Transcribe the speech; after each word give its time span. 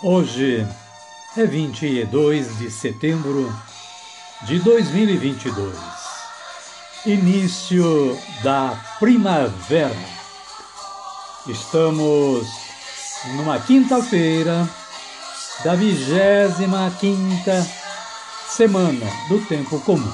Hoje 0.00 0.64
é 1.36 1.44
22 1.44 2.58
de 2.58 2.70
setembro 2.70 3.52
de 4.42 4.60
2022, 4.60 5.76
início 7.04 8.16
da 8.44 8.80
primavera. 9.00 9.90
Estamos 11.48 12.46
numa 13.34 13.58
quinta-feira 13.58 14.68
da 15.64 15.74
vigésima 15.74 16.94
quinta 17.00 17.66
semana 18.48 19.06
do 19.28 19.44
tempo 19.46 19.80
comum. 19.80 20.12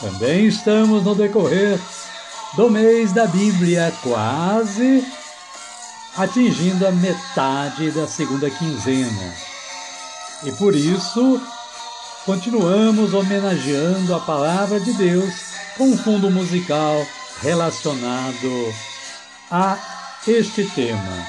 Também 0.00 0.46
estamos 0.46 1.02
no 1.02 1.16
decorrer 1.16 1.80
do 2.54 2.70
mês 2.70 3.12
da 3.12 3.26
Bíblia, 3.26 3.92
quase 4.04 5.04
atingindo 6.18 6.84
a 6.84 6.90
metade 6.90 7.92
da 7.92 8.08
segunda 8.08 8.50
quinzena. 8.50 9.34
E 10.42 10.50
por 10.52 10.74
isso, 10.74 11.40
continuamos 12.24 13.14
homenageando 13.14 14.12
a 14.14 14.20
palavra 14.20 14.80
de 14.80 14.92
Deus 14.94 15.32
com 15.76 15.84
um 15.84 15.96
fundo 15.96 16.28
musical 16.28 17.06
relacionado 17.40 18.74
a 19.48 19.78
este 20.26 20.64
tema, 20.64 21.24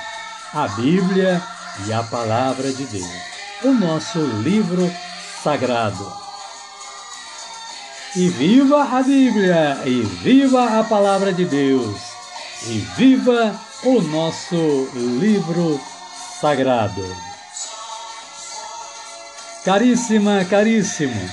a 0.54 0.68
Bíblia 0.70 1.42
e 1.86 1.94
a 1.94 2.02
palavra 2.02 2.74
de 2.74 2.86
Deus, 2.86 3.22
o 3.64 3.72
nosso 3.72 4.20
livro 4.42 4.92
sagrado. 5.44 6.12
E 8.16 8.28
viva 8.28 8.84
a 8.84 9.04
Bíblia, 9.04 9.84
e 9.86 10.02
viva 10.02 10.80
a 10.80 10.84
palavra 10.84 11.32
de 11.32 11.46
Deus, 11.46 11.96
e 12.64 12.80
viva 12.98 13.69
o 13.84 14.02
nosso 14.02 14.90
livro 14.94 15.80
sagrado. 16.42 17.04
Caríssima, 19.64 20.44
caríssimo, 20.44 21.30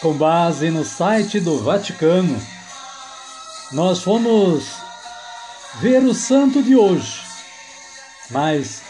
com 0.00 0.12
base 0.14 0.70
no 0.70 0.84
site 0.84 1.38
do 1.38 1.62
Vaticano, 1.62 2.40
nós 3.70 4.02
fomos 4.02 4.64
ver 5.80 6.02
o 6.02 6.12
santo 6.12 6.62
de 6.62 6.74
hoje. 6.74 7.22
Mas 8.30 8.82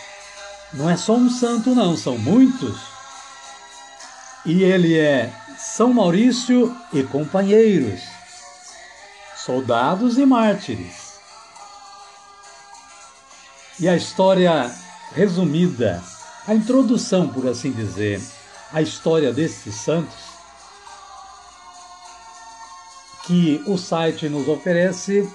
não 0.73 0.89
é 0.89 0.97
só 0.97 1.15
um 1.15 1.29
santo, 1.29 1.75
não, 1.75 1.95
são 1.95 2.17
muitos. 2.17 2.79
E 4.47 4.63
ele 4.63 4.97
é 4.97 5.31
São 5.59 5.93
Maurício 5.93 6.75
e 6.91 7.03
companheiros, 7.03 8.01
soldados 9.37 10.17
e 10.17 10.25
mártires. 10.25 11.08
E 13.81 13.89
a 13.89 13.97
história 13.97 14.71
resumida 15.15 16.03
a 16.49 16.55
introdução, 16.55 17.29
por 17.29 17.47
assim 17.47 17.71
dizer, 17.71 18.23
à 18.73 18.81
história 18.81 19.35
desses 19.35 19.75
santos 19.75 20.17
que 23.27 23.63
o 23.67 23.77
site 23.77 24.31
nos 24.31 24.49
oferece 24.49 25.31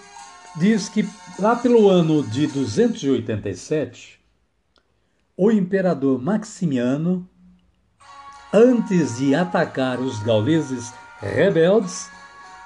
diz 0.56 0.90
que 0.90 1.08
lá 1.38 1.56
pelo 1.56 1.88
ano 1.88 2.24
de 2.24 2.48
287, 2.48 4.20
o 5.38 5.52
imperador 5.52 6.20
Maximiano, 6.20 7.30
antes 8.52 9.18
de 9.18 9.36
atacar 9.36 10.00
os 10.00 10.18
gauleses 10.24 10.92
rebeldes, 11.20 12.10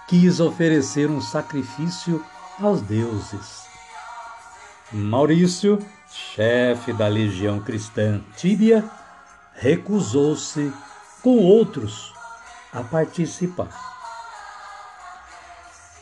quis 0.08 0.40
oferecer 0.40 1.10
um 1.10 1.20
sacrifício 1.20 2.24
aos 2.62 2.82
deuses. 2.82 3.67
Maurício 4.92 5.80
chefe 6.09 6.94
da 6.94 7.08
legião 7.08 7.59
cristã 7.59 8.22
Tíbia, 8.36 8.90
recusou-se 9.53 10.74
com 11.22 11.38
outros 11.38 12.14
a 12.72 12.81
participar. 12.84 13.70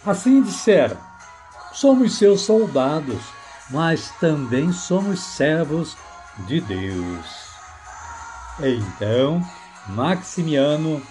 Assim 0.06 0.42
disseram: 0.42 0.98
somos 1.74 2.18
seus 2.18 2.42
soldados, 2.42 3.22
mas 3.72 4.12
também 4.20 4.72
somos 4.72 5.20
servos 5.20 5.98
de 6.48 6.62
Deus. 6.62 7.46
Então, 8.60 9.44
Maximiano 9.88 11.02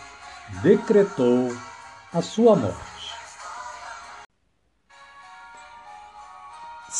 decretou 0.62 1.54
a 2.12 2.22
sua 2.22 2.54
morte. 2.54 2.93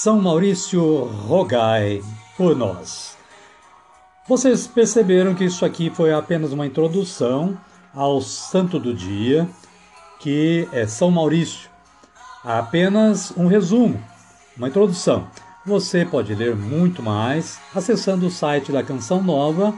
São 0.04 0.20
Maurício, 0.20 1.04
rogai 1.26 2.02
por 2.36 2.54
nós. 2.54 3.16
Vocês 4.28 4.66
perceberam 4.66 5.34
que 5.34 5.44
isso 5.44 5.64
aqui 5.64 5.88
foi 5.88 6.12
apenas 6.12 6.52
uma 6.52 6.66
introdução 6.66 7.58
ao 7.94 8.20
santo 8.20 8.78
do 8.78 8.92
dia, 8.92 9.48
que 10.20 10.68
é 10.72 10.86
São 10.86 11.10
Maurício. 11.10 11.70
Apenas 12.44 13.32
um 13.34 13.46
resumo, 13.46 13.98
uma 14.54 14.68
introdução. 14.68 15.26
Você 15.64 16.04
pode 16.04 16.34
ler 16.34 16.54
muito 16.54 17.02
mais 17.02 17.58
acessando 17.74 18.26
o 18.26 18.30
site 18.30 18.70
da 18.70 18.82
Canção 18.82 19.22
Nova, 19.22 19.72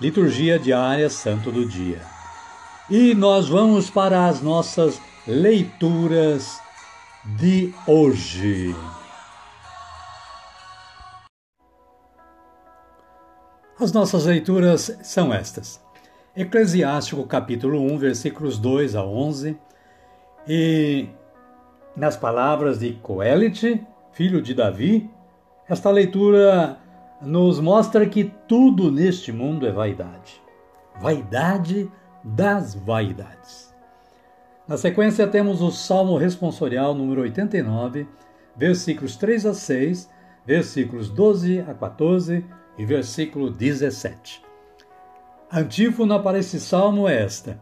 Liturgia 0.00 0.56
Diária 0.56 1.10
Santo 1.10 1.50
do 1.50 1.66
Dia. 1.66 2.00
E 2.88 3.12
nós 3.12 3.48
vamos 3.48 3.90
para 3.90 4.28
as 4.28 4.40
nossas 4.40 5.00
leituras 5.26 6.60
de 7.24 7.74
hoje. 7.88 8.72
As 13.78 13.92
nossas 13.92 14.26
leituras 14.26 14.96
são 15.02 15.34
estas. 15.34 15.82
Eclesiástico 16.36 17.24
capítulo 17.24 17.80
1, 17.80 17.98
versículos 17.98 18.56
2 18.56 18.94
a 18.94 19.04
11, 19.04 19.58
e 20.46 21.08
nas 21.96 22.16
palavras 22.16 22.78
de 22.78 22.92
Coelite, 22.92 23.84
filho 24.12 24.40
de 24.40 24.54
Davi, 24.54 25.10
esta 25.68 25.90
leitura 25.90 26.78
nos 27.20 27.58
mostra 27.58 28.06
que 28.06 28.32
tudo 28.46 28.92
neste 28.92 29.32
mundo 29.32 29.66
é 29.66 29.72
vaidade. 29.72 30.40
Vaidade 31.00 31.90
das 32.22 32.76
vaidades. 32.76 33.74
Na 34.68 34.76
sequência 34.76 35.26
temos 35.26 35.60
o 35.60 35.72
Salmo 35.72 36.16
responsorial 36.16 36.94
número 36.94 37.22
89, 37.22 38.06
versículos 38.56 39.16
3 39.16 39.46
a 39.46 39.52
6, 39.52 40.08
versículos 40.46 41.10
12 41.10 41.58
a 41.62 41.74
14 41.74 42.44
e 42.78 42.84
versículo 42.84 43.50
17. 43.50 44.42
A 45.50 45.60
antífona 45.60 46.18
para 46.18 46.38
esse 46.38 46.60
salmo 46.60 47.08
é 47.08 47.22
esta: 47.22 47.60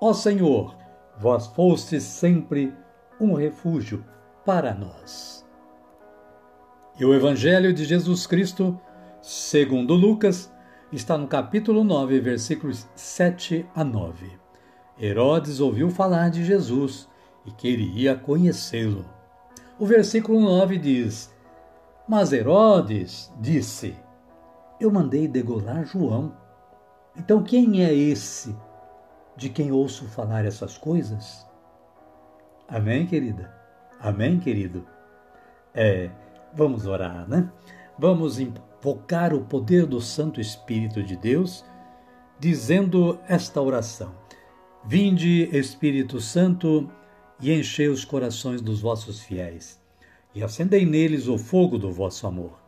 Ó 0.00 0.12
Senhor, 0.12 0.76
vós 1.18 1.46
fostes 1.48 2.02
sempre 2.02 2.72
um 3.20 3.34
refúgio 3.34 4.04
para 4.44 4.74
nós. 4.74 5.46
E 6.98 7.04
o 7.04 7.14
Evangelho 7.14 7.72
de 7.72 7.84
Jesus 7.84 8.26
Cristo, 8.26 8.78
segundo 9.22 9.94
Lucas, 9.94 10.52
está 10.92 11.16
no 11.16 11.28
capítulo 11.28 11.84
9, 11.84 12.18
versículos 12.20 12.88
7 12.96 13.66
a 13.74 13.84
9. 13.84 14.38
Herodes 15.00 15.60
ouviu 15.60 15.90
falar 15.90 16.28
de 16.28 16.44
Jesus 16.44 17.08
e 17.46 17.52
queria 17.52 18.16
conhecê-lo. 18.16 19.04
O 19.78 19.86
versículo 19.86 20.40
9 20.40 20.76
diz: 20.76 21.32
Mas 22.08 22.32
Herodes 22.32 23.32
disse: 23.40 23.94
Eu 24.80 24.92
mandei 24.92 25.26
degolar 25.26 25.84
João. 25.84 26.36
Então 27.16 27.42
quem 27.42 27.84
é 27.84 27.92
esse 27.92 28.54
de 29.36 29.48
quem 29.48 29.72
ouço 29.72 30.06
falar 30.06 30.44
essas 30.44 30.78
coisas? 30.78 31.44
Amém, 32.68 33.06
querida? 33.06 33.52
Amém, 33.98 34.38
querido? 34.38 34.86
É, 35.74 36.10
vamos 36.54 36.86
orar, 36.86 37.28
né? 37.28 37.50
Vamos 37.98 38.38
invocar 38.38 39.34
o 39.34 39.44
poder 39.44 39.84
do 39.84 40.00
Santo 40.00 40.40
Espírito 40.40 41.02
de 41.02 41.16
Deus, 41.16 41.64
dizendo 42.38 43.18
esta 43.26 43.60
oração: 43.60 44.14
Vinde, 44.84 45.48
Espírito 45.56 46.20
Santo, 46.20 46.88
e 47.40 47.52
enchei 47.52 47.88
os 47.88 48.04
corações 48.04 48.60
dos 48.60 48.80
vossos 48.80 49.20
fiéis, 49.20 49.80
e 50.34 50.42
acendei 50.42 50.86
neles 50.86 51.26
o 51.26 51.36
fogo 51.36 51.78
do 51.78 51.90
vosso 51.90 52.26
amor. 52.26 52.67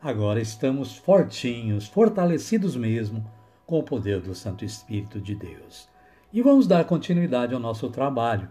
agora 0.00 0.40
estamos 0.40 0.96
fortinhos, 0.96 1.86
fortalecidos 1.86 2.76
mesmo 2.76 3.24
com 3.66 3.78
o 3.78 3.84
poder 3.84 4.20
do 4.20 4.34
Santo 4.34 4.64
Espírito 4.64 5.20
de 5.20 5.34
Deus. 5.34 5.88
E 6.32 6.42
vamos 6.42 6.66
dar 6.66 6.84
continuidade 6.84 7.54
ao 7.54 7.60
nosso 7.60 7.88
trabalho 7.90 8.48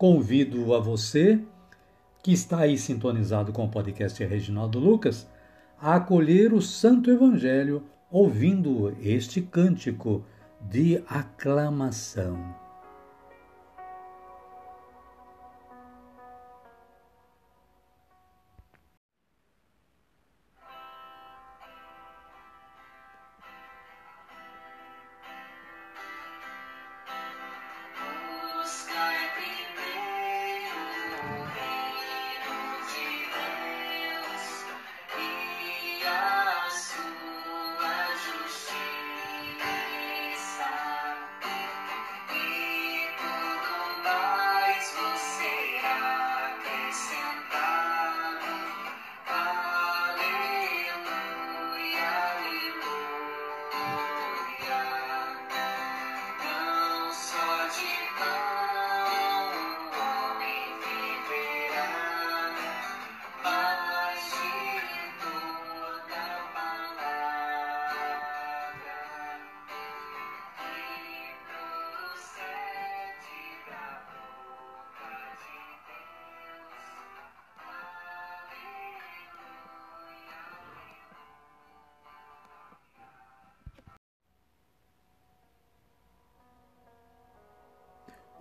Convido 0.00 0.74
a 0.74 0.80
você 0.80 1.38
que 2.22 2.32
está 2.32 2.60
aí 2.60 2.78
sintonizado 2.78 3.52
com 3.52 3.66
o 3.66 3.68
podcast 3.68 4.24
Reginaldo 4.24 4.78
Lucas 4.78 5.28
a 5.78 5.96
acolher 5.96 6.54
o 6.54 6.62
Santo 6.62 7.10
Evangelho 7.10 7.82
ouvindo 8.10 8.96
este 9.02 9.42
cântico 9.42 10.24
de 10.58 11.04
aclamação. 11.06 12.59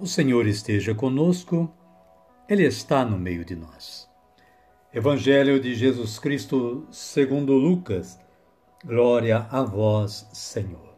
O 0.01 0.07
Senhor 0.07 0.47
esteja 0.47 0.95
conosco, 0.95 1.69
Ele 2.47 2.63
está 2.63 3.03
no 3.03 3.17
meio 3.17 3.43
de 3.43 3.53
nós. 3.53 4.09
Evangelho 4.93 5.59
de 5.59 5.75
Jesus 5.75 6.17
Cristo 6.17 6.87
segundo 6.89 7.51
Lucas, 7.55 8.17
glória 8.85 9.45
a 9.51 9.61
vós, 9.61 10.25
Senhor. 10.31 10.95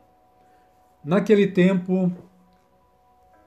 Naquele 1.04 1.48
tempo, 1.48 2.12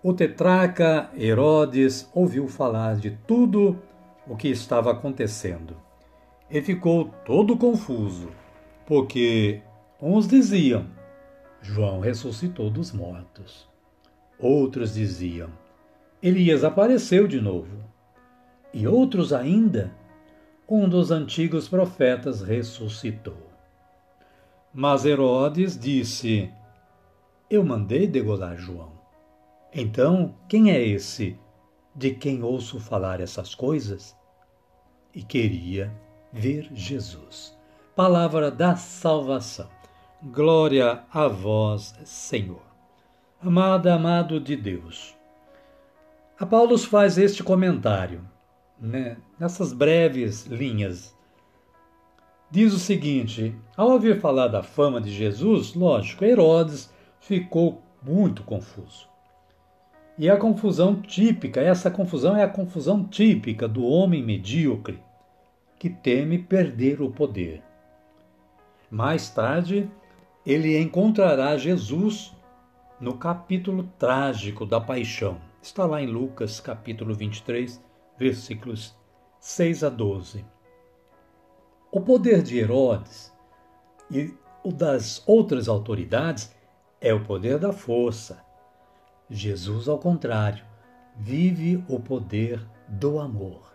o 0.03 0.13
tetrarca 0.13 1.09
Herodes 1.17 2.11
ouviu 2.13 2.49
falar 2.49 2.97
de 2.97 3.13
tudo 3.25 3.81
o 4.27 4.37
que 4.37 4.49
estava 4.49 4.91
acontecendo 4.91 5.77
e 6.51 6.61
ficou 6.63 7.11
todo 7.25 7.57
confuso, 7.57 8.29
porque 8.85 9.63
uns 10.03 10.27
diziam: 10.27 10.85
João 11.63 12.01
ressuscitou 12.01 12.69
dos 12.71 12.91
mortos. 12.91 13.73
Outros 14.39 14.95
diziam: 14.95 15.51
Elias 16.23 16.65
apareceu 16.65 17.27
de 17.29 17.41
novo. 17.41 17.85
E 18.73 18.87
outros 18.89 19.33
ainda: 19.33 19.95
Um 20.69 20.89
dos 20.89 21.11
antigos 21.11 21.69
profetas 21.69 22.41
ressuscitou. 22.43 23.37
Mas 24.73 25.05
Herodes 25.05 25.79
disse: 25.79 26.51
Eu 27.49 27.65
mandei 27.65 28.07
degolar 28.07 28.57
João. 28.57 28.93
Então, 29.73 30.35
quem 30.49 30.71
é 30.71 30.83
esse 30.83 31.39
de 31.95 32.13
quem 32.13 32.43
ouço 32.43 32.81
falar 32.81 33.21
essas 33.21 33.55
coisas? 33.55 34.17
E 35.15 35.23
queria 35.23 35.93
ver 36.33 36.69
Jesus. 36.75 37.57
Palavra 37.95 38.51
da 38.51 38.75
salvação. 38.75 39.69
Glória 40.23 41.05
a 41.13 41.29
vós, 41.29 41.95
Senhor. 42.05 42.74
Amada, 43.41 43.95
amado 43.95 44.41
de 44.41 44.57
Deus. 44.57 45.15
A 46.39 46.47
Paulo 46.47 46.79
faz 46.79 47.19
este 47.19 47.43
comentário, 47.43 48.21
né, 48.81 49.19
nessas 49.39 49.73
breves 49.73 50.47
linhas. 50.47 51.15
Diz 52.51 52.73
o 52.73 52.79
seguinte: 52.79 53.55
ao 53.77 53.91
ouvir 53.91 54.21
falar 54.21 54.49
da 54.49 54.63
fama 54.63 55.01
de 55.01 55.11
Jesus, 55.11 55.75
lógico, 55.75 56.25
Herodes 56.25 56.93
ficou 57.21 57.83
muito 58.03 58.43
confuso. 58.43 59.09
E 60.17 60.31
a 60.31 60.37
confusão 60.37 61.01
típica, 61.01 61.61
essa 61.61 61.91
confusão 61.91 62.37
é 62.37 62.45
a 62.45 62.49
confusão 62.49 63.05
típica 63.05 63.67
do 63.67 63.85
homem 63.85 64.23
medíocre 64.23 65.03
que 65.79 65.91
teme 65.91 66.39
perder 66.39 67.03
o 67.03 67.11
poder. 67.11 67.63
Mais 68.91 69.29
tarde, 69.29 69.91
ele 70.47 70.79
encontrará 70.79 71.59
Jesus 71.59 72.35
no 73.05 73.19
capítulo 73.19 73.83
trágico 73.99 74.65
da 74.65 74.81
paixão. 74.81 75.39
Está 75.61 75.85
lá 75.85 76.01
em 76.01 76.07
Lucas, 76.07 76.59
capítulo 76.59 77.15
23, 77.15 77.79
versículos 78.19 78.97
6 79.41 79.85
a 79.85 79.91
12. 79.91 80.43
O 81.93 82.01
poder 82.01 82.43
de 82.43 82.57
Herodes 82.57 83.31
e 84.11 84.33
o 84.63 84.73
das 84.73 85.23
outras 85.27 85.69
autoridades 85.69 86.51
é 86.99 87.13
o 87.13 87.23
poder 87.23 87.59
da 87.59 87.75
força. 87.75 88.43
Jesus, 89.29 89.87
ao 89.87 89.99
contrário, 89.99 90.65
vive 91.15 91.85
o 91.87 92.01
poder 92.01 92.67
do 92.89 93.21
amor. 93.21 93.71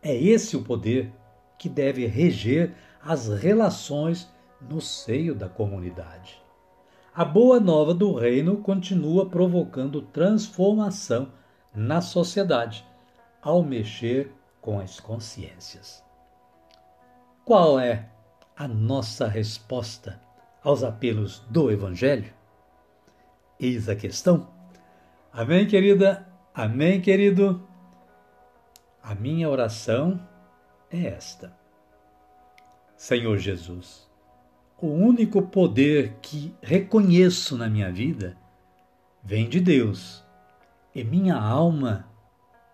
É 0.00 0.14
esse 0.14 0.56
o 0.56 0.62
poder 0.62 1.12
que 1.58 1.68
deve 1.68 2.06
reger 2.06 2.72
as 3.04 3.26
relações 3.26 4.32
no 4.60 4.80
seio 4.80 5.34
da 5.34 5.48
comunidade. 5.48 6.43
A 7.16 7.24
boa 7.24 7.60
nova 7.60 7.94
do 7.94 8.12
reino 8.12 8.56
continua 8.56 9.30
provocando 9.30 10.02
transformação 10.02 11.30
na 11.72 12.00
sociedade 12.00 12.84
ao 13.40 13.62
mexer 13.62 14.32
com 14.60 14.80
as 14.80 14.98
consciências. 14.98 16.04
Qual 17.44 17.78
é 17.78 18.10
a 18.56 18.66
nossa 18.66 19.28
resposta 19.28 20.20
aos 20.60 20.82
apelos 20.82 21.38
do 21.48 21.70
Evangelho? 21.70 22.34
Eis 23.60 23.88
a 23.88 23.94
questão. 23.94 24.48
Amém, 25.32 25.68
querida? 25.68 26.26
Amém, 26.52 27.00
querido? 27.00 27.64
A 29.00 29.14
minha 29.14 29.48
oração 29.48 30.20
é 30.90 31.06
esta. 31.06 31.56
Senhor 32.96 33.38
Jesus, 33.38 34.10
o 34.80 34.88
único 34.88 35.42
poder 35.42 36.16
que 36.20 36.54
reconheço 36.62 37.56
na 37.56 37.68
minha 37.68 37.90
vida 37.90 38.36
vem 39.22 39.48
de 39.48 39.60
Deus, 39.60 40.22
e 40.94 41.02
minha 41.02 41.36
alma 41.36 42.06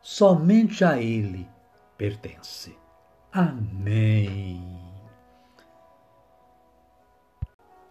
somente 0.00 0.85
a 0.85 1.00
Ele 1.00 1.49
pertence. 1.97 2.76
Amém. 3.33 4.80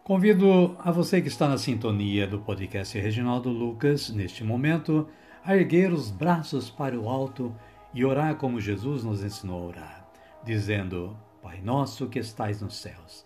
Convido 0.04 0.76
a 0.80 0.92
você 0.92 1.22
que 1.22 1.28
está 1.28 1.48
na 1.48 1.58
sintonia 1.58 2.26
do 2.26 2.40
podcast 2.40 2.98
Reginaldo 2.98 3.50
Lucas, 3.50 4.10
neste 4.10 4.44
momento, 4.44 5.08
a 5.46 5.56
erguer 5.56 5.94
os 5.94 6.10
braços 6.10 6.70
para 6.70 7.00
o 7.00 7.08
alto 7.08 7.56
e 7.94 8.04
orar 8.04 8.36
como 8.36 8.60
Jesus 8.60 9.04
nos 9.04 9.24
ensinou 9.24 9.62
a 9.62 9.68
orar, 9.68 10.12
dizendo: 10.44 11.16
Pai 11.42 11.62
nosso 11.62 12.08
que 12.08 12.18
estais 12.18 12.60
nos 12.60 12.78
céus, 12.78 13.26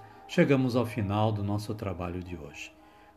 chegamos 0.31 0.77
ao 0.77 0.85
final 0.85 1.29
do 1.29 1.43
nosso 1.43 1.75
trabalho 1.75 2.23
de 2.23 2.37
hoje. 2.37 2.71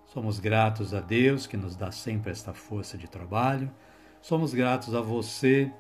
Somos 0.05 0.41
gratos 0.41 0.93
a 0.93 1.01
Deus 1.01 1.47
que 1.47 1.57
nos 1.57 1.77
dá 1.77 1.93
sempre 1.93 2.33
esta 2.33 2.53
força 2.53 2.99
de 2.99 3.07
trabalho. 3.07 3.71
Somos 4.21 4.53
gratos 4.53 4.97
a 4.97 5.01
você 5.01 5.71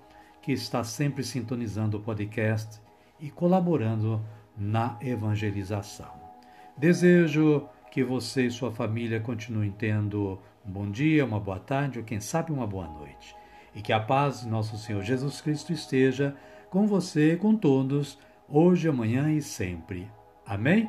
que 0.40 0.52
está 0.52 0.84
sempre 0.84 1.24
sintonizando 1.24 1.96
o 1.96 2.00
podcast 2.00 2.80
e 3.18 3.30
colaborando 3.30 4.24
na 4.56 4.96
evangelização. 5.00 6.12
Desejo 6.76 7.68
que 7.90 8.04
você 8.04 8.46
e 8.46 8.50
sua 8.52 8.70
família 8.70 9.18
continuem 9.18 9.72
tendo 9.72 10.38
um 10.64 10.70
bom 10.70 10.88
dia, 10.88 11.24
uma 11.24 11.40
boa 11.40 11.58
tarde 11.58 11.98
ou 11.98 12.04
quem 12.04 12.20
sabe 12.20 12.52
uma 12.52 12.64
boa 12.66 12.86
noite. 12.86 13.34
E 13.74 13.82
que 13.82 13.92
a 13.92 13.98
paz 13.98 14.42
de 14.42 14.46
nosso 14.46 14.78
Senhor 14.78 15.02
Jesus 15.02 15.40
Cristo 15.40 15.72
esteja 15.72 16.36
com 16.70 16.86
você 16.86 17.34
com 17.34 17.56
todos, 17.56 18.20
hoje, 18.48 18.88
amanhã 18.88 19.32
e 19.32 19.42
sempre. 19.42 20.08
Amém? 20.46 20.88